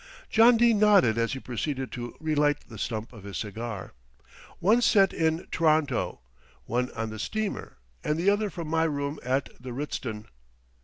John 0.31 0.57
Dene 0.57 0.79
nodded 0.79 1.19
as 1.19 1.33
he 1.33 1.39
proceeded 1.39 1.91
to 1.91 2.15
relight 2.19 2.61
the 2.67 2.79
stump 2.79 3.13
of 3.13 3.23
his 3.23 3.37
cigar. 3.37 3.93
"One 4.57 4.81
set 4.81 5.13
in 5.13 5.45
T'ronto, 5.51 6.21
one 6.65 6.89
on 6.95 7.11
the 7.11 7.19
steamer 7.19 7.77
and 8.03 8.17
the 8.17 8.27
other 8.31 8.49
from 8.49 8.67
my 8.67 8.85
room 8.85 9.19
at 9.23 9.49
the 9.61 9.73
Ritzton." 9.73 10.25